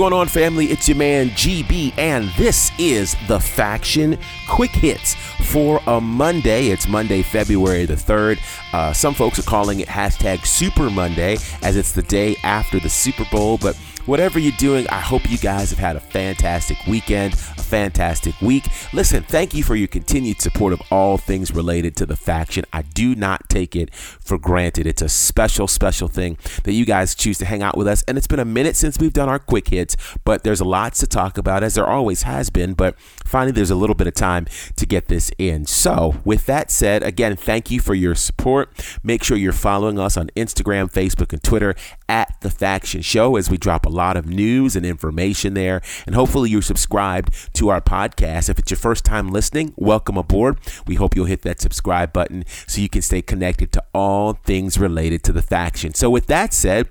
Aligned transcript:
Going 0.00 0.14
on, 0.14 0.28
family? 0.28 0.64
It's 0.68 0.88
your 0.88 0.96
man 0.96 1.28
GB, 1.28 1.92
and 1.98 2.30
this 2.30 2.72
is 2.78 3.14
the 3.28 3.38
Faction 3.38 4.16
Quick 4.48 4.70
Hits 4.70 5.14
for 5.14 5.78
a 5.86 6.00
Monday. 6.00 6.68
It's 6.68 6.88
Monday, 6.88 7.20
February 7.20 7.84
the 7.84 7.96
3rd. 7.96 8.40
Uh, 8.72 8.94
some 8.94 9.12
folks 9.12 9.38
are 9.38 9.42
calling 9.42 9.80
it 9.80 9.88
hashtag 9.88 10.46
Super 10.46 10.88
Monday, 10.88 11.36
as 11.62 11.76
it's 11.76 11.92
the 11.92 12.00
day 12.00 12.36
after 12.42 12.80
the 12.80 12.88
Super 12.88 13.26
Bowl, 13.30 13.58
but 13.58 13.78
whatever 14.06 14.38
you're 14.38 14.52
doing, 14.52 14.86
I 14.88 15.00
hope 15.00 15.30
you 15.30 15.38
guys 15.38 15.70
have 15.70 15.78
had 15.78 15.96
a 15.96 16.00
fantastic 16.00 16.78
weekend, 16.86 17.34
a 17.34 17.62
fantastic 17.62 18.40
week. 18.40 18.64
Listen, 18.92 19.22
thank 19.22 19.54
you 19.54 19.62
for 19.62 19.76
your 19.76 19.88
continued 19.88 20.40
support 20.40 20.72
of 20.72 20.82
all 20.90 21.18
things 21.18 21.54
related 21.54 21.96
to 21.96 22.06
the 22.06 22.16
faction. 22.16 22.64
I 22.72 22.82
do 22.82 23.14
not 23.14 23.48
take 23.48 23.76
it 23.76 23.94
for 23.94 24.38
granted. 24.38 24.86
It's 24.86 25.02
a 25.02 25.08
special, 25.08 25.66
special 25.66 26.08
thing 26.08 26.38
that 26.64 26.72
you 26.72 26.84
guys 26.84 27.14
choose 27.14 27.38
to 27.38 27.44
hang 27.44 27.62
out 27.62 27.76
with 27.76 27.86
us. 27.86 28.02
And 28.08 28.16
it's 28.18 28.26
been 28.26 28.40
a 28.40 28.44
minute 28.44 28.76
since 28.76 28.98
we've 28.98 29.12
done 29.12 29.28
our 29.28 29.38
quick 29.38 29.68
hits, 29.68 29.96
but 30.24 30.44
there's 30.44 30.60
a 30.60 30.64
lot 30.64 30.94
to 30.94 31.06
talk 31.06 31.38
about, 31.38 31.62
as 31.62 31.74
there 31.74 31.86
always 31.86 32.22
has 32.22 32.50
been. 32.50 32.74
But 32.74 32.98
finally, 33.24 33.52
there's 33.52 33.70
a 33.70 33.76
little 33.76 33.94
bit 33.94 34.06
of 34.06 34.14
time 34.14 34.46
to 34.76 34.86
get 34.86 35.08
this 35.08 35.30
in. 35.38 35.66
So, 35.66 36.16
with 36.24 36.46
that 36.46 36.70
said, 36.70 37.02
again, 37.02 37.36
thank 37.36 37.70
you 37.70 37.80
for 37.80 37.94
your 37.94 38.14
support. 38.14 38.70
Make 39.02 39.22
sure 39.22 39.36
you're 39.36 39.52
following 39.52 39.98
us 39.98 40.16
on 40.16 40.30
Instagram, 40.36 40.90
Facebook, 40.90 41.32
and 41.32 41.42
Twitter 41.42 41.74
at 42.08 42.34
The 42.40 42.50
Faction 42.50 43.02
Show 43.02 43.36
as 43.36 43.50
we 43.50 43.56
drop 43.56 43.86
a 43.86 43.89
lot 43.90 44.16
of 44.16 44.26
news 44.26 44.76
and 44.76 44.86
information 44.86 45.54
there. 45.54 45.82
And 46.06 46.14
hopefully, 46.14 46.50
you're 46.50 46.62
subscribed 46.62 47.54
to 47.54 47.68
our 47.68 47.80
podcast. 47.80 48.48
If 48.48 48.58
it's 48.58 48.70
your 48.70 48.78
first 48.78 49.04
time 49.04 49.30
listening, 49.30 49.74
welcome 49.76 50.16
aboard. 50.16 50.58
We 50.86 50.94
hope 50.94 51.16
you'll 51.16 51.26
hit 51.26 51.42
that 51.42 51.60
subscribe 51.60 52.12
button 52.12 52.44
so 52.66 52.80
you 52.80 52.88
can 52.88 53.02
stay 53.02 53.22
connected 53.22 53.72
to 53.72 53.84
all 53.92 54.34
things 54.34 54.78
related 54.78 55.22
to 55.24 55.32
the 55.32 55.42
faction. 55.42 55.94
So, 55.94 56.10
with 56.10 56.26
that 56.26 56.54
said, 56.54 56.88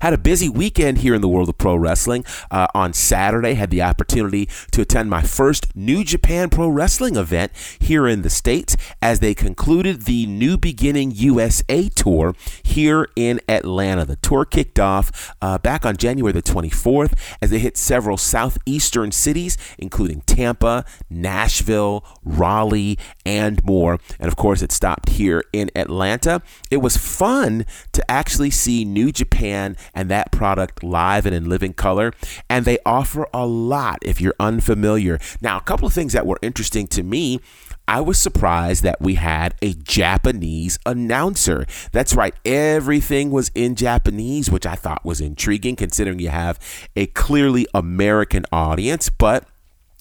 had 0.00 0.12
a 0.12 0.18
busy 0.18 0.48
weekend 0.48 0.98
here 0.98 1.14
in 1.14 1.20
the 1.20 1.28
world 1.28 1.48
of 1.48 1.58
pro 1.58 1.76
wrestling. 1.76 2.24
Uh, 2.50 2.66
on 2.74 2.92
Saturday, 2.92 3.54
had 3.54 3.70
the 3.70 3.82
opportunity 3.82 4.48
to 4.70 4.82
attend 4.82 5.08
my 5.08 5.22
first 5.22 5.74
New 5.74 6.04
Japan 6.04 6.50
Pro 6.50 6.68
Wrestling 6.68 7.16
event 7.16 7.52
here 7.78 8.06
in 8.06 8.22
the 8.22 8.30
States 8.30 8.76
as 9.00 9.20
they 9.20 9.34
concluded 9.34 10.02
the 10.02 10.26
New 10.26 10.58
Beginning 10.58 11.12
USA 11.12 11.88
tour 11.88 12.34
here 12.62 13.08
in 13.16 13.40
Atlanta. 13.48 14.04
The 14.04 14.16
tour 14.16 14.44
kicked 14.44 14.78
off 14.78 15.34
uh, 15.40 15.58
back 15.58 15.86
on 15.86 15.96
January 15.96 16.32
the 16.32 16.42
24th 16.42 17.18
as 17.40 17.50
they 17.50 17.58
hit 17.58 17.76
several 17.76 18.16
southeastern 18.16 19.12
cities, 19.12 19.56
including 19.78 20.20
Tampa, 20.22 20.84
Nashville, 21.08 22.04
Raleigh, 22.24 22.98
and 23.24 23.64
more. 23.64 23.98
And 24.18 24.28
of 24.28 24.36
course, 24.36 24.60
it 24.60 24.72
stopped 24.72 25.10
here 25.10 25.42
in 25.52 25.70
Atlanta. 25.74 26.42
It 26.70 26.78
was 26.78 26.96
fun 26.96 27.64
to 27.92 28.10
actually 28.10 28.50
see 28.50 28.84
New 28.84 29.12
Japan 29.12 29.63
and 29.94 30.10
that 30.10 30.32
product 30.32 30.82
live 30.82 31.26
and 31.26 31.34
in 31.34 31.48
living 31.48 31.72
color. 31.72 32.12
And 32.48 32.64
they 32.64 32.78
offer 32.84 33.28
a 33.32 33.46
lot 33.46 33.98
if 34.02 34.20
you're 34.20 34.34
unfamiliar. 34.38 35.18
Now, 35.40 35.58
a 35.58 35.62
couple 35.62 35.86
of 35.86 35.94
things 35.94 36.12
that 36.12 36.26
were 36.26 36.38
interesting 36.42 36.86
to 36.88 37.02
me. 37.02 37.40
I 37.86 38.00
was 38.00 38.18
surprised 38.18 38.82
that 38.84 39.02
we 39.02 39.16
had 39.16 39.54
a 39.60 39.74
Japanese 39.74 40.78
announcer. 40.86 41.66
That's 41.92 42.14
right, 42.14 42.34
everything 42.44 43.30
was 43.30 43.50
in 43.54 43.74
Japanese, 43.74 44.50
which 44.50 44.64
I 44.64 44.74
thought 44.74 45.04
was 45.04 45.20
intriguing 45.20 45.76
considering 45.76 46.18
you 46.18 46.30
have 46.30 46.58
a 46.96 47.06
clearly 47.08 47.66
American 47.74 48.46
audience. 48.50 49.10
But 49.10 49.46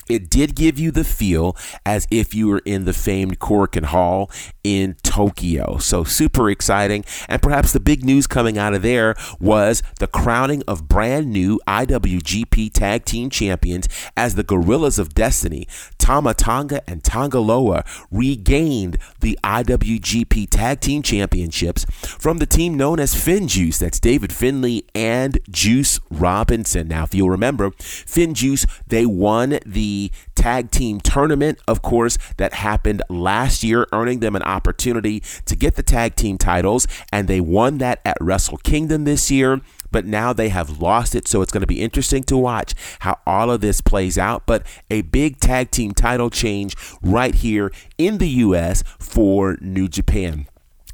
it 0.10 0.30
did 0.30 0.56
give 0.56 0.78
you 0.80 0.92
the 0.92 1.04
feel 1.04 1.56
as 1.86 2.08
if 2.12 2.34
you 2.34 2.48
were 2.48 2.62
in 2.66 2.86
the 2.86 2.94
famed 2.94 3.40
Korakuen 3.40 3.86
Hall 3.86 4.30
in 4.64 4.96
Tokyo. 5.04 5.78
So 5.78 6.04
super 6.04 6.50
exciting. 6.50 7.06
And 7.28 7.42
perhaps 7.42 7.74
the 7.74 7.80
big 7.80 8.04
news 8.04 8.28
coming 8.28 8.58
out 8.58 8.74
of 8.74 8.82
there 8.82 9.16
was 9.40 9.84
the 10.00 10.08
crowning 10.08 10.64
of 10.68 10.88
brand 10.88 11.32
new 11.32 11.60
IWGP 11.68 12.72
Tag 12.74 13.06
Team 13.06 13.30
Champions 13.30 13.88
as 14.16 14.36
the 14.36 14.44
Gorillas 14.44 15.00
of 15.00 15.14
Destiny, 15.14 15.68
Tama 15.98 16.34
Tonga 16.34 16.82
and 16.90 17.04
Tonga 17.04 17.40
Loa, 17.40 17.84
regained 18.12 18.98
the 19.20 19.38
IWGP 19.44 20.48
Tag 20.50 20.80
Team 20.80 21.02
Championships 21.02 21.86
from 22.20 22.38
the 22.38 22.46
team 22.46 22.76
known 22.76 23.00
as 23.00 23.16
FinJuice. 23.16 23.80
That's 23.80 24.00
David 24.00 24.34
Finlay 24.34 24.84
and 24.94 25.40
Juice 25.50 26.00
Robinson. 26.10 26.88
Now, 26.88 27.04
if 27.04 27.14
you'll 27.14 27.30
remember, 27.30 27.72
FinJuice, 27.72 28.70
they 28.88 29.06
won 29.06 29.60
the 29.66 29.93
tag 30.36 30.72
team 30.72 31.00
tournament, 31.00 31.60
of 31.68 31.82
course, 31.82 32.18
that 32.38 32.54
happened 32.54 33.02
last 33.10 33.64
year, 33.64 33.88
earning 33.92 34.20
them 34.20 34.36
an 34.36 34.44
opportunity 34.44 35.22
to 35.46 35.56
get 35.56 35.76
the 35.76 35.84
tag 35.84 36.16
team 36.16 36.38
titles. 36.38 36.88
And 37.12 37.28
they 37.28 37.42
won 37.42 37.78
that 37.80 38.02
at 38.06 38.18
Wrestle 38.20 38.58
Kingdom 38.58 39.04
this 39.04 39.32
year 39.32 39.62
but 39.94 40.06
now 40.06 40.34
they 40.34 40.50
have 40.50 40.82
lost 40.82 41.16
it. 41.16 41.28
So 41.28 41.42
it's 41.42 41.52
going 41.52 41.62
to 41.62 41.68
be 41.68 41.80
interesting 41.80 42.24
to 42.24 42.36
watch 42.36 42.74
how 43.00 43.20
all 43.26 43.52
of 43.52 43.62
this 43.62 43.80
plays 43.80 44.18
out. 44.18 44.46
But 44.46 44.66
a 44.90 45.04
big 45.04 45.40
tag 45.40 45.72
team 45.72 45.94
title 45.94 46.30
change 46.30 46.76
right 47.02 47.36
here 47.36 47.72
in 47.98 48.18
the 48.18 48.28
U.S. 48.30 48.84
for 49.00 49.56
New 49.62 49.88
Japan. 49.88 50.48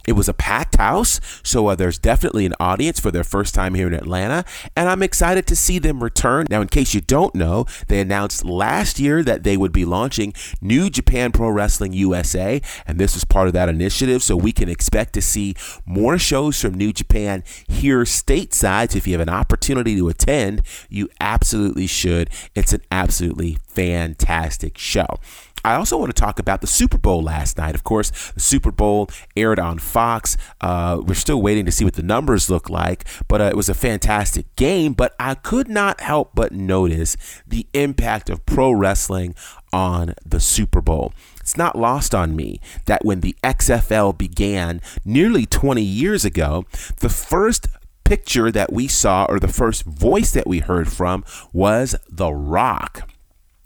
It 0.09 0.13
was 0.13 0.27
a 0.27 0.33
packed 0.33 0.77
house, 0.77 1.21
so 1.43 1.67
uh, 1.67 1.75
there's 1.75 1.99
definitely 1.99 2.47
an 2.47 2.55
audience 2.59 2.99
for 2.99 3.11
their 3.11 3.23
first 3.23 3.53
time 3.53 3.75
here 3.75 3.85
in 3.85 3.93
Atlanta, 3.93 4.43
and 4.75 4.89
I'm 4.89 5.03
excited 5.03 5.45
to 5.45 5.55
see 5.55 5.77
them 5.77 6.01
return. 6.01 6.47
Now, 6.49 6.61
in 6.61 6.67
case 6.67 6.95
you 6.95 7.01
don't 7.01 7.35
know, 7.35 7.67
they 7.89 7.99
announced 7.99 8.43
last 8.43 8.99
year 8.99 9.21
that 9.21 9.43
they 9.43 9.55
would 9.55 9.71
be 9.71 9.85
launching 9.85 10.33
New 10.61 10.89
Japan 10.89 11.31
Pro 11.31 11.49
Wrestling 11.49 11.93
USA, 11.93 12.59
and 12.87 12.97
this 12.97 13.13
was 13.13 13.23
part 13.23 13.45
of 13.45 13.53
that 13.53 13.69
initiative, 13.69 14.23
so 14.23 14.35
we 14.35 14.51
can 14.51 14.67
expect 14.67 15.13
to 15.13 15.21
see 15.21 15.53
more 15.85 16.17
shows 16.17 16.59
from 16.59 16.73
New 16.73 16.91
Japan 16.91 17.43
here 17.67 18.01
stateside. 18.01 18.93
So 18.93 18.97
if 18.97 19.05
you 19.05 19.13
have 19.13 19.21
an 19.21 19.29
opportunity 19.29 19.95
to 19.95 20.09
attend, 20.09 20.63
you 20.89 21.09
absolutely 21.19 21.85
should. 21.85 22.31
It's 22.55 22.73
an 22.73 22.81
absolutely 22.91 23.59
fantastic 23.67 24.75
show. 24.75 25.19
I 25.63 25.75
also 25.75 25.97
want 25.97 26.15
to 26.15 26.19
talk 26.19 26.39
about 26.39 26.61
the 26.61 26.67
Super 26.67 26.97
Bowl 26.97 27.21
last 27.21 27.57
night. 27.57 27.75
Of 27.75 27.83
course, 27.83 28.31
the 28.31 28.39
Super 28.39 28.71
Bowl 28.71 29.09
aired 29.35 29.59
on 29.59 29.79
Fox. 29.79 30.37
Uh, 30.61 31.01
we're 31.05 31.13
still 31.13 31.41
waiting 31.41 31.65
to 31.65 31.71
see 31.71 31.83
what 31.83 31.95
the 31.95 32.03
numbers 32.03 32.49
look 32.49 32.69
like, 32.69 33.05
but 33.27 33.41
uh, 33.41 33.45
it 33.45 33.55
was 33.55 33.69
a 33.69 33.73
fantastic 33.73 34.53
game. 34.55 34.93
But 34.93 35.15
I 35.19 35.35
could 35.35 35.67
not 35.67 36.01
help 36.01 36.31
but 36.33 36.51
notice 36.51 37.17
the 37.47 37.67
impact 37.73 38.29
of 38.29 38.45
pro 38.45 38.71
wrestling 38.71 39.35
on 39.73 40.15
the 40.25 40.39
Super 40.39 40.81
Bowl. 40.81 41.13
It's 41.39 41.57
not 41.57 41.77
lost 41.77 42.13
on 42.13 42.35
me 42.35 42.61
that 42.85 43.03
when 43.03 43.21
the 43.21 43.35
XFL 43.43 44.17
began 44.17 44.81
nearly 45.03 45.45
20 45.45 45.81
years 45.81 46.23
ago, 46.23 46.65
the 46.97 47.09
first 47.09 47.67
picture 48.03 48.51
that 48.51 48.71
we 48.71 48.87
saw 48.87 49.25
or 49.25 49.39
the 49.39 49.47
first 49.47 49.83
voice 49.83 50.31
that 50.31 50.47
we 50.47 50.59
heard 50.59 50.91
from 50.91 51.23
was 51.53 51.95
The 52.09 52.31
Rock. 52.31 53.08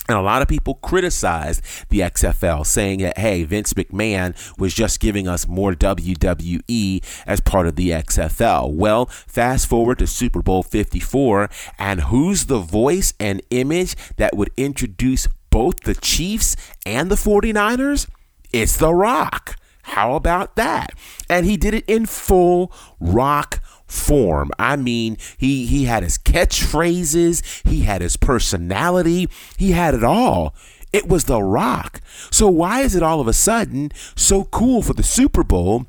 And 0.10 0.18
a 0.18 0.22
lot 0.22 0.42
of 0.42 0.50
people 0.50 0.76
criticized 0.76 1.64
the 1.90 2.02
XFL, 2.02 2.66
saying 2.66 3.00
that, 3.00 3.18
hey, 3.18 3.44
Vince 3.46 3.74
McMahon 3.74 4.36
was 4.58 4.74
just 4.74 5.00
giving 5.00 5.30
us 5.30 5.48
more 5.48 5.74
WWE 5.74 7.24
as 7.26 7.40
part 7.40 7.68
of 7.68 7.78
the 7.78 7.92
XFL. 7.92 8.74
Well, 8.74 9.06
fast 9.06 9.68
forward 9.68 10.00
to 10.00 10.08
Super 10.08 10.42
Bowl 10.42 10.62
54, 10.62 11.50
and 11.80 12.02
who's 12.02 12.48
the 12.48 12.60
voice 12.60 13.14
and 13.18 13.42
image 13.50 13.96
that 14.18 14.36
would 14.36 14.52
introduce 14.58 15.28
both 15.50 15.80
the 15.82 15.96
Chiefs 15.96 16.58
and 16.86 17.10
the 17.10 17.16
49ers? 17.16 18.10
It's 18.52 18.76
The 18.76 18.94
Rock. 18.94 19.56
How 19.84 20.16
about 20.16 20.56
that? 20.56 20.94
And 21.30 21.46
he 21.46 21.58
did 21.58 21.74
it 21.74 21.84
in 21.88 22.06
full 22.06 22.72
rock 23.00 23.62
form. 23.88 24.52
I 24.58 24.76
mean, 24.76 25.18
he 25.38 25.66
he 25.66 25.86
had 25.86 26.04
his 26.04 26.18
catchphrases, 26.18 27.68
he 27.68 27.82
had 27.82 28.02
his 28.02 28.18
personality, 28.18 29.30
he 29.58 29.72
had 29.72 29.94
it 29.94 30.04
all. 30.04 30.56
It 30.92 31.08
was 31.08 31.26
The 31.26 31.42
Rock. 31.42 32.02
So 32.30 32.48
why 32.48 32.82
is 32.82 32.96
it 32.96 33.02
all 33.02 33.20
of 33.20 33.28
a 33.28 33.34
sudden 33.34 33.92
so 34.16 34.44
cool 34.46 34.84
for 34.84 34.94
the 34.94 35.04
Super 35.04 35.44
Bowl 35.44 35.88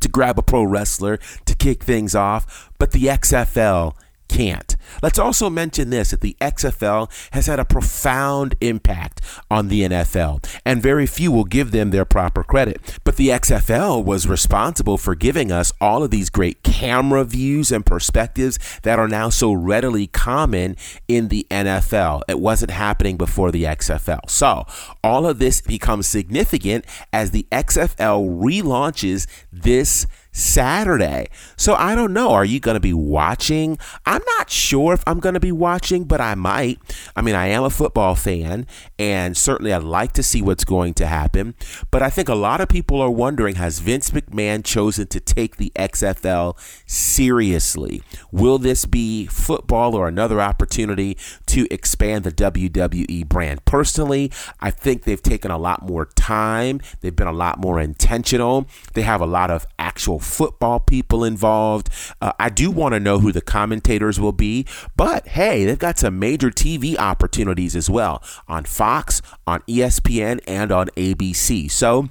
to 0.00 0.08
grab 0.08 0.38
a 0.38 0.42
pro 0.42 0.62
wrestler 0.62 1.18
to 1.46 1.54
kick 1.54 1.82
things 1.82 2.14
off, 2.14 2.70
but 2.78 2.92
the 2.92 3.06
XFL 3.06 3.94
can't. 4.34 4.76
Let's 5.00 5.18
also 5.18 5.48
mention 5.48 5.90
this 5.90 6.10
that 6.10 6.20
the 6.20 6.36
XFL 6.40 7.08
has 7.32 7.46
had 7.46 7.60
a 7.60 7.64
profound 7.64 8.56
impact 8.60 9.20
on 9.48 9.68
the 9.68 9.82
NFL, 9.82 10.44
and 10.64 10.82
very 10.82 11.06
few 11.06 11.30
will 11.30 11.44
give 11.44 11.70
them 11.70 11.90
their 11.90 12.04
proper 12.04 12.42
credit. 12.42 12.98
But 13.04 13.14
the 13.14 13.28
XFL 13.28 14.04
was 14.04 14.26
responsible 14.26 14.98
for 14.98 15.14
giving 15.14 15.52
us 15.52 15.72
all 15.80 16.02
of 16.02 16.10
these 16.10 16.30
great 16.30 16.64
camera 16.64 17.22
views 17.22 17.70
and 17.70 17.86
perspectives 17.86 18.58
that 18.82 18.98
are 18.98 19.06
now 19.06 19.28
so 19.28 19.52
readily 19.52 20.08
common 20.08 20.76
in 21.06 21.28
the 21.28 21.46
NFL. 21.48 22.22
It 22.28 22.40
wasn't 22.40 22.72
happening 22.72 23.16
before 23.16 23.52
the 23.52 23.62
XFL. 23.62 24.28
So, 24.28 24.66
all 25.04 25.28
of 25.28 25.38
this 25.38 25.60
becomes 25.60 26.08
significant 26.08 26.86
as 27.12 27.30
the 27.30 27.46
XFL 27.52 28.40
relaunches 28.40 29.28
this 29.52 30.08
Saturday. 30.34 31.28
So 31.56 31.74
I 31.74 31.94
don't 31.94 32.12
know. 32.12 32.30
Are 32.32 32.44
you 32.44 32.58
going 32.58 32.74
to 32.74 32.80
be 32.80 32.92
watching? 32.92 33.78
I'm 34.04 34.22
not 34.36 34.50
sure 34.50 34.92
if 34.92 35.02
I'm 35.06 35.20
going 35.20 35.34
to 35.34 35.40
be 35.40 35.52
watching, 35.52 36.04
but 36.04 36.20
I 36.20 36.34
might. 36.34 36.78
I 37.14 37.22
mean, 37.22 37.36
I 37.36 37.46
am 37.46 37.62
a 37.62 37.70
football 37.70 38.16
fan, 38.16 38.66
and 38.98 39.36
certainly 39.36 39.72
I'd 39.72 39.84
like 39.84 40.12
to 40.14 40.22
see 40.22 40.42
what's 40.42 40.64
going 40.64 40.92
to 40.94 41.06
happen. 41.06 41.54
But 41.92 42.02
I 42.02 42.10
think 42.10 42.28
a 42.28 42.34
lot 42.34 42.60
of 42.60 42.68
people 42.68 43.00
are 43.00 43.10
wondering 43.10 43.54
has 43.54 43.78
Vince 43.78 44.10
McMahon 44.10 44.64
chosen 44.64 45.06
to 45.06 45.20
take 45.20 45.56
the 45.56 45.72
XFL 45.76 46.58
seriously? 46.84 48.02
Will 48.32 48.58
this 48.58 48.86
be 48.86 49.26
football 49.26 49.94
or 49.94 50.08
another 50.08 50.40
opportunity 50.40 51.16
to 51.46 51.68
expand 51.70 52.24
the 52.24 52.32
WWE 52.32 53.28
brand? 53.28 53.64
Personally, 53.64 54.32
I 54.60 54.72
think 54.72 55.04
they've 55.04 55.22
taken 55.22 55.52
a 55.52 55.58
lot 55.58 55.82
more 55.82 56.06
time, 56.16 56.80
they've 57.00 57.14
been 57.14 57.28
a 57.28 57.32
lot 57.32 57.58
more 57.58 57.80
intentional, 57.80 58.66
they 58.94 59.02
have 59.02 59.20
a 59.20 59.26
lot 59.26 59.50
of 59.50 59.64
actual 59.78 60.18
football 60.24 60.80
people 60.80 61.24
involved. 61.24 61.88
Uh, 62.20 62.32
I 62.38 62.48
do 62.48 62.70
want 62.70 62.94
to 62.94 63.00
know 63.00 63.18
who 63.18 63.32
the 63.32 63.40
commentators 63.40 64.18
will 64.18 64.32
be, 64.32 64.66
but 64.96 65.28
hey, 65.28 65.64
they've 65.64 65.78
got 65.78 65.98
some 65.98 66.18
major 66.18 66.50
TV 66.50 66.96
opportunities 66.96 67.76
as 67.76 67.88
well 67.88 68.22
on 68.48 68.64
Fox, 68.64 69.22
on 69.46 69.60
ESPN, 69.62 70.40
and 70.46 70.72
on 70.72 70.88
ABC. 70.96 71.70
So, 71.70 72.08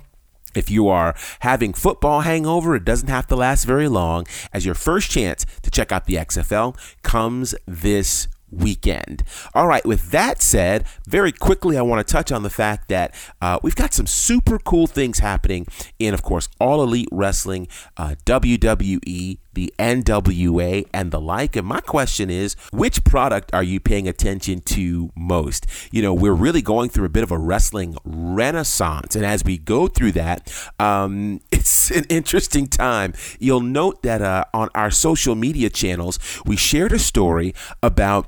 if 0.56 0.70
you 0.70 0.88
are 0.88 1.16
having 1.40 1.74
football 1.74 2.22
hangover, 2.22 2.76
it 2.76 2.86
doesn't 2.86 3.10
have 3.10 3.28
to 3.28 3.36
last 3.36 3.66
very 3.66 3.88
long, 3.88 4.28
as 4.54 4.66
your 4.66 4.76
first 4.76 5.10
chance 5.10 5.46
to 5.64 5.72
check 5.72 5.92
out 5.92 6.06
the 6.06 6.16
XFL 6.16 6.78
comes 7.02 7.56
this 7.66 8.28
weekend. 8.58 9.24
All 9.54 9.68
right, 9.68 9.86
with 9.86 10.12
that 10.12 10.42
said, 10.42 10.86
very 11.08 11.32
quickly, 11.32 11.78
I 11.78 11.82
want 11.82 12.06
to 12.06 12.12
touch 12.12 12.32
on 12.32 12.44
the 12.44 12.50
fact 12.50 12.90
that 12.90 13.14
uh, 13.42 13.60
we've 13.64 13.76
got 13.76 13.94
some 13.94 14.08
super 14.08 14.60
cool 14.60 14.88
things 14.88 15.20
happening 15.20 15.68
in, 16.00 16.14
of 16.14 16.24
course, 16.24 16.50
All 16.60 16.84
Elite 16.84 17.10
Wrestling, 17.12 17.68
uh, 17.98 18.16
WWE, 18.26 19.38
the 19.54 19.74
NWA, 19.78 20.86
and 20.94 21.12
the 21.12 21.20
like. 21.20 21.56
And 21.56 21.68
my 21.68 21.80
question 21.82 22.30
is, 22.30 22.56
which 22.72 23.04
product 23.04 23.54
are 23.54 23.64
you 23.64 23.80
paying 23.80 24.08
attention 24.08 24.62
to 24.62 25.12
most? 25.16 25.68
You 25.92 26.02
know, 26.02 26.14
we're 26.14 26.34
really 26.34 26.62
going 26.62 26.90
through 26.90 27.06
a 27.06 27.10
bit 27.10 27.24
of 27.24 27.32
a 27.32 27.38
wrestling 27.38 27.98
renaissance. 28.04 29.16
And 29.16 29.26
as 29.26 29.44
we 29.44 29.58
go 29.58 29.88
through 29.88 30.14
that, 30.14 30.52
um, 30.80 31.42
it's 31.52 31.92
an 31.92 32.06
interesting 32.10 32.68
time. 32.68 33.14
You'll 33.40 33.62
note 33.62 34.04
that 34.04 34.22
uh, 34.22 34.46
on 34.54 34.70
our 34.76 34.92
social 34.92 35.36
media 35.36 35.70
channels, 35.70 36.20
we 36.46 36.56
shared 36.56 36.92
a 36.92 37.00
story 37.00 37.54
about 37.82 38.28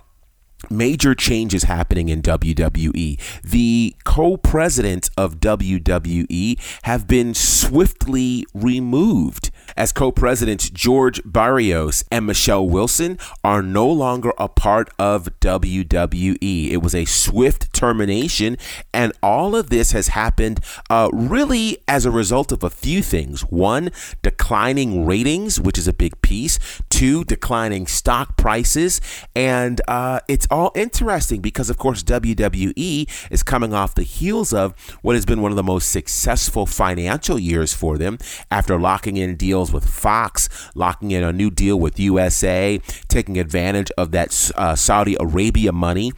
major 0.70 1.16
changes 1.16 1.64
happening 1.64 2.10
in 2.10 2.22
WWE. 2.22 3.20
The 3.44 3.96
co 4.04 4.38
presidents 4.38 5.10
of 5.18 5.40
WWE 5.40 6.60
have 6.84 7.08
been 7.08 7.34
swiftly 7.34 8.46
removed 8.54 9.52
as 9.76 9.92
co 9.92 10.12
presidents 10.12 10.70
George 10.70 11.22
Barrios 11.26 12.04
and 12.12 12.26
Michelle 12.26 12.68
Wilson 12.68 13.18
are 13.44 13.62
no 13.62 13.88
longer 13.88 14.32
a 14.38 14.48
part 14.48 14.90
of 14.98 15.30
WWE. 15.40 16.72
It 16.72 16.82
was 16.82 16.96
a 16.96 17.06
swift 17.06 17.74
termination, 17.74 18.58
and 18.94 19.14
all 19.22 19.56
of 19.56 19.70
this 19.70 19.92
has 19.92 20.10
happened 20.10 20.60
uh, 20.90 21.10
really 21.12 21.78
as 21.88 22.06
a 22.06 22.12
result 22.12 22.52
of 22.52 22.64
a 22.64 22.70
few 22.70 23.02
things. 23.02 23.42
One, 23.42 23.92
declining 24.22 25.06
ratings, 25.06 25.60
which 25.60 25.78
is 25.78 25.88
a 25.88 25.94
big 25.94 26.22
piece, 26.22 26.60
two, 26.90 27.24
declining 27.24 27.88
stock 27.88 28.38
prices, 28.38 29.02
and 29.36 29.82
uh, 29.88 30.20
it's 30.28 30.48
all 30.50 30.72
interesting 30.76 31.42
because, 31.42 31.70
of 31.70 31.78
course, 31.78 32.04
WWE 32.04 33.10
is 33.32 33.44
coming 33.44 33.74
off 33.74 33.96
the 33.96 34.04
heels 34.04 34.54
of 34.54 34.74
what 35.02 35.16
has 35.16 35.26
been 35.26 35.42
one 35.42 35.52
of 35.52 35.56
the 35.56 35.64
most 35.64 35.92
successful 35.92 36.66
financial 36.66 37.40
years 37.40 37.74
for 37.74 37.98
them 37.98 38.18
after 38.52 38.80
locking 38.80 39.18
in 39.18 39.36
deals 39.36 39.55
deals 39.56 39.72
with 39.72 39.88
Fox, 39.88 40.50
locking 40.76 41.12
in 41.12 41.24
a 41.24 41.32
new 41.32 41.50
deal 41.50 41.80
with 41.80 41.98
USA, 41.98 42.78
taking 43.08 43.40
advantage 43.40 43.90
of 43.98 44.12
that 44.12 44.52
uh, 44.56 44.76
Saudi 44.76 45.16
Arabia 45.18 45.72
money. 45.72 46.12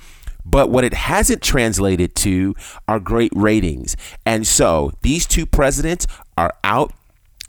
But 0.43 0.71
what 0.71 0.83
it 0.83 0.95
hasn't 0.95 1.43
translated 1.43 2.15
to 2.15 2.55
are 2.87 2.99
great 2.99 3.31
ratings. 3.35 3.95
And 4.25 4.47
so 4.47 4.91
these 5.03 5.27
two 5.27 5.45
presidents 5.45 6.07
are 6.35 6.53
out 6.63 6.93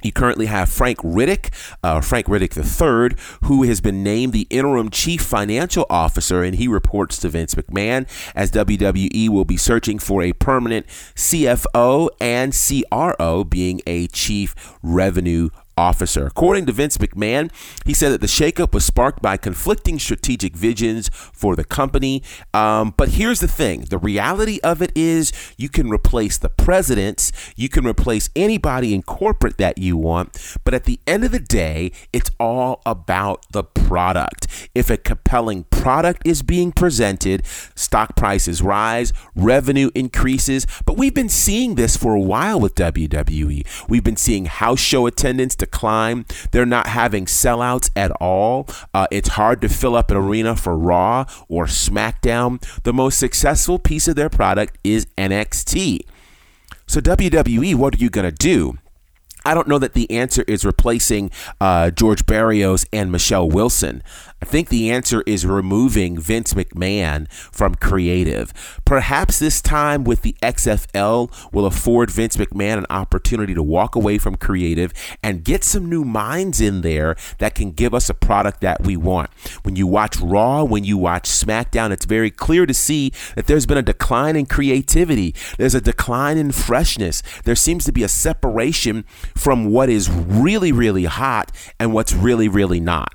you 0.02 0.12
currently 0.12 0.46
have 0.46 0.69
Frank 0.69 0.99
Riddick, 0.99 1.50
uh, 1.82 2.00
Frank 2.00 2.26
Riddick 2.26 2.56
III, 2.56 3.17
who 3.49 3.64
has 3.64 3.81
been 3.81 4.05
named 4.05 4.32
the 4.32 4.46
interim 4.49 4.91
chief 4.91 5.23
financial 5.23 5.87
officer, 5.91 6.44
and 6.44 6.55
he 6.55 6.69
reports 6.69 7.19
to 7.19 7.29
Vince 7.29 7.56
McMahon 7.56 8.06
as 8.37 8.52
WWE 8.52 9.29
will 9.29 9.44
be 9.44 9.56
searching 9.56 9.99
for 9.99 10.23
a 10.23 10.32
permanent 10.34 10.87
CFO 10.87 12.11
and 12.20 12.55
CRO, 12.55 13.43
being 13.43 13.81
a 13.88 14.06
chief 14.08 14.55
revenue 14.84 15.49
officer. 15.78 16.26
According 16.26 16.66
to 16.66 16.72
Vince 16.72 16.98
McMahon, 16.98 17.50
he 17.86 17.94
said 17.94 18.10
that 18.10 18.20
the 18.20 18.26
shakeup 18.26 18.75
was 18.75 18.84
sparked 18.84 19.22
by 19.22 19.36
conflicting 19.36 19.98
strategic 19.98 20.56
visions 20.56 21.08
for 21.12 21.54
the 21.56 21.64
company. 21.64 22.22
Um, 22.52 22.92
but 22.96 23.10
here's 23.10 23.40
the 23.40 23.48
thing 23.48 23.82
the 23.88 23.98
reality 23.98 24.58
of 24.62 24.82
it 24.82 24.92
is 24.94 25.32
you 25.56 25.69
can 25.69 25.88
replace 25.88 26.36
the 26.36 26.48
presidents, 26.48 27.32
you 27.56 27.69
can 27.69 27.86
replace 27.86 28.28
anybody 28.34 28.92
in 28.92 29.02
corporate 29.02 29.56
that 29.58 29.78
you 29.78 29.96
want. 29.96 30.56
But 30.64 30.75
at 30.75 30.84
the 30.84 30.98
end 31.06 31.25
of 31.25 31.30
the 31.30 31.38
day, 31.38 31.92
it's 32.12 32.31
all 32.40 32.82
about 32.84 33.46
the 33.52 33.62
product. 33.62 34.69
If 34.74 34.90
a 34.90 34.96
compelling 34.96 35.64
product 35.64 36.22
is 36.26 36.42
being 36.42 36.72
presented, 36.72 37.46
stock 37.46 38.16
prices 38.16 38.62
rise, 38.62 39.12
revenue 39.36 39.90
increases. 39.94 40.66
But 40.84 40.96
we've 40.96 41.14
been 41.14 41.28
seeing 41.28 41.76
this 41.76 41.96
for 41.96 42.14
a 42.14 42.20
while 42.20 42.58
with 42.58 42.74
WWE. 42.74 43.88
We've 43.88 44.04
been 44.04 44.16
seeing 44.16 44.46
house 44.46 44.81
show 44.81 45.06
attendance 45.06 45.54
decline. 45.54 45.68
Climb 45.70 46.25
they're 46.50 46.67
not 46.67 46.88
having 46.88 47.26
sellouts 47.26 47.91
at 47.97 48.11
all. 48.12 48.69
Uh, 48.94 49.06
it's 49.11 49.31
hard 49.31 49.61
to 49.62 49.69
fill 49.69 49.97
up 49.97 50.11
an 50.11 50.17
arena 50.17 50.56
for 50.56 50.76
Raw 50.76 51.25
or 51.49 51.67
SmackDown. 51.67 52.61
The 52.82 52.93
most 52.93 53.19
successful 53.19 53.79
piece 53.79 54.09
of 54.09 54.17
their 54.17 54.29
product 54.29 54.79
is 54.85 55.06
NXT. 55.17 56.01
So, 56.87 57.01
WWE, 57.01 57.75
what 57.75 57.94
are 57.94 57.98
you 57.98 58.10
going 58.10 58.25
to 58.25 58.32
do? 58.32 58.79
I 59.44 59.55
don't 59.55 59.69
know 59.69 59.79
that 59.79 59.94
the 59.94 60.10
answer 60.10 60.44
is 60.48 60.65
replacing 60.65 61.31
uh, 61.60 61.91
George 61.91 62.27
Barrios 62.27 62.84
and 62.93 63.13
Michelle 63.13 63.48
Wilson. 63.48 64.03
I 64.40 64.44
think 64.44 64.68
the 64.68 64.90
answer 64.90 65.22
is 65.26 65.44
removing 65.44 66.18
Vince 66.18 66.54
McMahon 66.54 67.30
from 67.32 67.74
creative. 67.74 68.52
Perhaps 68.84 69.38
this 69.40 69.60
time 69.60 70.04
with 70.04 70.22
the 70.22 70.36
XFL 70.42 71.52
will 71.52 71.66
afford 71.66 72.10
Vince 72.10 72.36
McMahon 72.36 72.78
an 72.78 72.86
opportunity 72.88 73.52
to 73.54 73.62
walk 73.62 73.96
away 73.96 74.16
from 74.16 74.36
creative 74.36 74.92
and 75.22 75.44
get 75.44 75.64
some 75.64 75.90
new 75.90 76.04
minds 76.04 76.60
in 76.60 76.82
there 76.82 77.16
that 77.38 77.56
can 77.56 77.72
give 77.72 77.92
us 77.92 78.08
a 78.08 78.14
product 78.14 78.60
that 78.60 78.82
we 78.82 78.96
want. 78.96 79.30
When 79.64 79.74
you 79.74 79.86
watch 79.86 80.18
Raw, 80.20 80.62
when 80.62 80.84
you 80.84 80.96
watch 80.96 81.28
SmackDown, 81.28 81.90
it's 81.90 82.06
very 82.06 82.30
clear 82.30 82.64
to 82.64 82.74
see 82.74 83.12
that 83.34 83.46
there's 83.46 83.66
been 83.66 83.78
a 83.78 83.82
decline 83.82 84.36
in 84.36 84.46
creativity. 84.46 85.34
There's 85.58 85.74
a 85.74 85.80
decline 85.80 86.38
in 86.38 86.52
freshness. 86.52 87.22
There 87.44 87.56
seems 87.56 87.84
to 87.86 87.92
be 87.92 88.04
a 88.04 88.08
separation 88.08 89.04
from 89.34 89.70
what 89.72 89.88
is 89.88 90.08
really, 90.08 90.70
really 90.70 91.04
hot 91.04 91.50
and 91.80 91.92
what's 91.92 92.12
really, 92.14 92.48
really 92.48 92.80
not. 92.80 93.12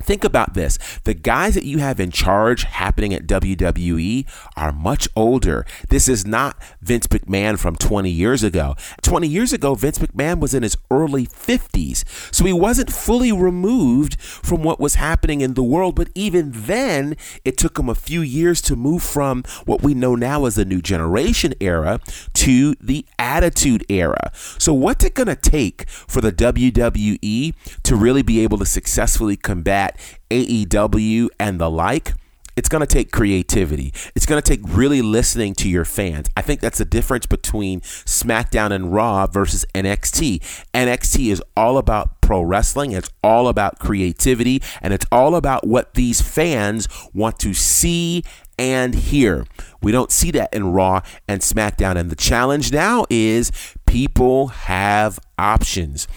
Think 0.00 0.24
about 0.24 0.54
this. 0.54 0.78
The 1.04 1.14
guys 1.14 1.54
that 1.54 1.64
you 1.64 1.78
have 1.78 2.00
in 2.00 2.10
charge 2.10 2.64
happening 2.64 3.14
at 3.14 3.26
WWE 3.26 4.26
are 4.56 4.72
much 4.72 5.08
older. 5.16 5.66
This 5.88 6.08
is 6.08 6.26
not 6.26 6.60
Vince 6.80 7.06
McMahon 7.06 7.58
from 7.58 7.76
20 7.76 8.10
years 8.10 8.42
ago. 8.42 8.74
20 9.02 9.26
years 9.26 9.52
ago, 9.52 9.74
Vince 9.74 9.98
McMahon 9.98 10.40
was 10.40 10.54
in 10.54 10.62
his 10.62 10.76
early 10.90 11.26
50s. 11.26 12.04
So 12.34 12.44
he 12.44 12.52
wasn't 12.52 12.92
fully 12.92 13.32
removed 13.32 14.20
from 14.20 14.62
what 14.62 14.80
was 14.80 14.96
happening 14.96 15.40
in 15.40 15.54
the 15.54 15.62
world. 15.62 15.94
But 15.94 16.10
even 16.14 16.52
then, 16.52 17.16
it 17.44 17.56
took 17.56 17.78
him 17.78 17.88
a 17.88 17.94
few 17.94 18.20
years 18.20 18.60
to 18.62 18.76
move 18.76 19.02
from 19.02 19.44
what 19.64 19.82
we 19.82 19.94
know 19.94 20.14
now 20.14 20.44
as 20.44 20.56
the 20.56 20.64
new 20.64 20.80
generation 20.80 21.54
era 21.60 22.00
to 22.34 22.74
the 22.80 23.04
attitude 23.18 23.84
era. 23.88 24.30
So, 24.58 24.72
what's 24.72 25.04
it 25.04 25.14
going 25.14 25.28
to 25.28 25.36
take 25.36 25.88
for 25.88 26.20
the 26.20 26.32
WWE 26.32 27.54
to 27.82 27.96
really 27.96 28.22
be 28.22 28.40
able 28.40 28.58
to 28.58 28.66
successfully 28.66 29.36
combat? 29.36 29.87
AEW 30.30 31.28
and 31.38 31.60
the 31.60 31.70
like, 31.70 32.12
it's 32.58 32.68
going 32.68 32.80
to 32.80 32.86
take 32.86 33.12
creativity. 33.12 33.94
It's 34.16 34.26
going 34.26 34.42
to 34.42 34.56
take 34.56 34.60
really 34.64 35.00
listening 35.00 35.54
to 35.54 35.68
your 35.68 35.84
fans. 35.84 36.28
I 36.36 36.42
think 36.42 36.60
that's 36.60 36.78
the 36.78 36.84
difference 36.84 37.24
between 37.24 37.82
SmackDown 37.82 38.72
and 38.72 38.92
Raw 38.92 39.28
versus 39.28 39.64
NXT. 39.76 40.40
NXT 40.74 41.30
is 41.30 41.40
all 41.56 41.78
about 41.78 42.20
pro 42.20 42.42
wrestling, 42.42 42.90
it's 42.90 43.10
all 43.22 43.46
about 43.46 43.78
creativity, 43.78 44.60
and 44.82 44.92
it's 44.92 45.06
all 45.12 45.36
about 45.36 45.68
what 45.68 45.94
these 45.94 46.20
fans 46.20 46.88
want 47.14 47.38
to 47.38 47.54
see 47.54 48.24
and 48.58 48.92
hear. 48.92 49.46
We 49.80 49.92
don't 49.92 50.10
see 50.10 50.32
that 50.32 50.52
in 50.52 50.72
Raw 50.72 51.02
and 51.28 51.40
SmackDown. 51.40 51.96
And 51.96 52.10
the 52.10 52.16
challenge 52.16 52.72
now 52.72 53.06
is 53.08 53.52
people 53.86 54.48
have 54.48 55.20
options. 55.38 56.08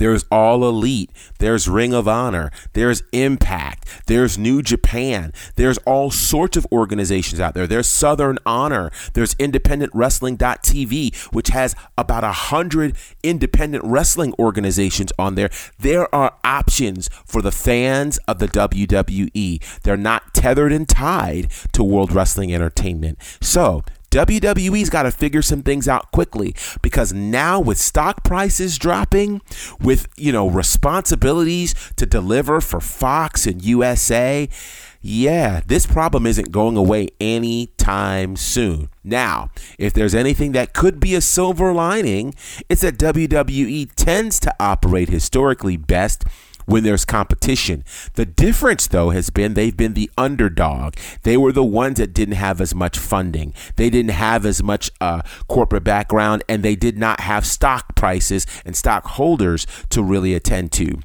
There's 0.00 0.24
All 0.30 0.66
Elite. 0.66 1.10
There's 1.40 1.68
Ring 1.68 1.92
of 1.92 2.08
Honor. 2.08 2.50
There's 2.72 3.02
Impact. 3.12 3.86
There's 4.06 4.38
New 4.38 4.62
Japan. 4.62 5.30
There's 5.56 5.76
all 5.78 6.10
sorts 6.10 6.56
of 6.56 6.66
organizations 6.72 7.38
out 7.38 7.52
there. 7.52 7.66
There's 7.66 7.86
Southern 7.86 8.38
Honor. 8.46 8.90
There's 9.12 9.36
Independent 9.38 9.92
Wrestling.tv, 9.94 11.14
which 11.34 11.48
has 11.48 11.76
about 11.98 12.24
a 12.24 12.32
hundred 12.32 12.96
independent 13.22 13.84
wrestling 13.84 14.32
organizations 14.38 15.12
on 15.18 15.34
there. 15.34 15.50
There 15.78 16.12
are 16.14 16.32
options 16.44 17.10
for 17.26 17.42
the 17.42 17.52
fans 17.52 18.16
of 18.26 18.38
the 18.38 18.48
WWE. 18.48 19.82
They're 19.82 19.98
not 19.98 20.32
tethered 20.32 20.72
and 20.72 20.88
tied 20.88 21.50
to 21.72 21.84
World 21.84 22.10
Wrestling 22.10 22.54
Entertainment. 22.54 23.18
So 23.42 23.84
WWE's 24.10 24.90
got 24.90 25.04
to 25.04 25.10
figure 25.10 25.42
some 25.42 25.62
things 25.62 25.86
out 25.86 26.10
quickly 26.10 26.54
because 26.82 27.12
now 27.12 27.60
with 27.60 27.78
stock 27.78 28.24
prices 28.24 28.76
dropping, 28.78 29.40
with 29.80 30.08
you 30.16 30.32
know 30.32 30.48
responsibilities 30.48 31.74
to 31.96 32.06
deliver 32.06 32.60
for 32.60 32.80
Fox 32.80 33.46
and 33.46 33.64
USA, 33.64 34.48
yeah, 35.00 35.60
this 35.66 35.86
problem 35.86 36.26
isn't 36.26 36.50
going 36.50 36.76
away 36.76 37.08
anytime 37.20 38.36
soon. 38.36 38.90
Now, 39.02 39.50
if 39.78 39.92
there's 39.94 40.14
anything 40.14 40.52
that 40.52 40.74
could 40.74 41.00
be 41.00 41.14
a 41.14 41.20
silver 41.20 41.72
lining, 41.72 42.34
it's 42.68 42.82
that 42.82 42.98
WWE 42.98 43.90
tends 43.94 44.38
to 44.40 44.54
operate 44.60 45.08
historically 45.08 45.76
best 45.76 46.24
when 46.70 46.84
there's 46.84 47.04
competition. 47.04 47.84
The 48.14 48.24
difference, 48.24 48.86
though, 48.86 49.10
has 49.10 49.28
been 49.28 49.54
they've 49.54 49.76
been 49.76 49.94
the 49.94 50.10
underdog. 50.16 50.94
They 51.22 51.36
were 51.36 51.52
the 51.52 51.64
ones 51.64 51.98
that 51.98 52.14
didn't 52.14 52.36
have 52.36 52.60
as 52.60 52.74
much 52.74 52.98
funding, 52.98 53.54
they 53.76 53.90
didn't 53.90 54.12
have 54.12 54.46
as 54.46 54.62
much 54.62 54.90
uh, 55.00 55.22
corporate 55.48 55.84
background, 55.84 56.44
and 56.48 56.62
they 56.62 56.76
did 56.76 56.96
not 56.96 57.20
have 57.20 57.44
stock 57.44 57.96
prices 57.96 58.46
and 58.64 58.76
stockholders 58.76 59.66
to 59.90 60.02
really 60.02 60.34
attend 60.34 60.72
to. 60.72 61.00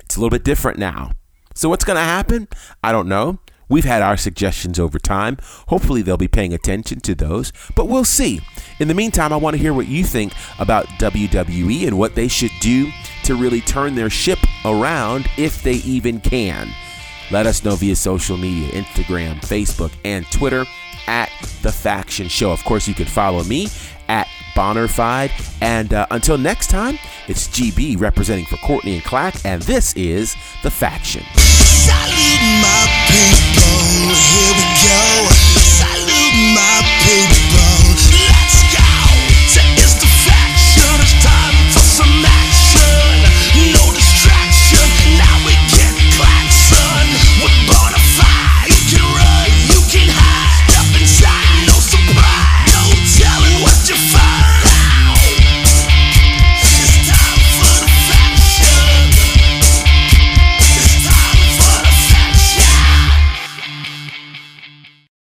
It's 0.00 0.16
a 0.16 0.20
little 0.20 0.30
bit 0.30 0.44
different 0.44 0.78
now. 0.78 1.12
So, 1.54 1.68
what's 1.68 1.84
going 1.84 1.96
to 1.96 2.02
happen? 2.02 2.48
I 2.82 2.92
don't 2.92 3.08
know. 3.08 3.38
We've 3.68 3.84
had 3.84 4.02
our 4.02 4.16
suggestions 4.16 4.78
over 4.78 4.98
time. 4.98 5.38
Hopefully, 5.68 6.02
they'll 6.02 6.16
be 6.16 6.28
paying 6.28 6.54
attention 6.54 7.00
to 7.00 7.14
those, 7.14 7.52
but 7.74 7.88
we'll 7.88 8.04
see. 8.04 8.40
In 8.78 8.88
the 8.88 8.94
meantime, 8.94 9.32
I 9.32 9.36
want 9.36 9.56
to 9.56 9.62
hear 9.62 9.72
what 9.72 9.88
you 9.88 10.04
think 10.04 10.32
about 10.58 10.86
WWE 10.98 11.86
and 11.86 11.98
what 11.98 12.14
they 12.14 12.28
should 12.28 12.52
do 12.60 12.90
to 13.24 13.34
really 13.34 13.60
turn 13.60 13.94
their 13.94 14.10
ship 14.10 14.38
around 14.64 15.26
if 15.36 15.62
they 15.62 15.74
even 15.74 16.20
can. 16.20 16.68
Let 17.30 17.46
us 17.46 17.64
know 17.64 17.74
via 17.74 17.96
social 17.96 18.36
media 18.36 18.70
Instagram, 18.70 19.40
Facebook, 19.40 19.92
and 20.04 20.30
Twitter 20.30 20.64
at 21.08 21.30
The 21.62 21.72
Faction 21.72 22.28
Show. 22.28 22.52
Of 22.52 22.62
course, 22.64 22.86
you 22.86 22.94
can 22.94 23.06
follow 23.06 23.42
me 23.44 23.68
at 24.08 24.28
Bonnerfied. 24.54 25.30
And 25.60 25.92
uh, 25.92 26.06
until 26.10 26.38
next 26.38 26.68
time, 26.68 26.98
it's 27.28 27.48
GB 27.48 27.98
representing 28.00 28.46
for 28.46 28.56
Courtney 28.58 28.94
and 28.94 29.04
Clack, 29.04 29.44
and 29.44 29.62
this 29.62 29.94
is 29.94 30.36
The 30.62 30.70
Faction. 30.70 31.24